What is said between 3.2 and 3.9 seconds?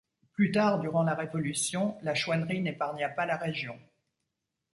la région.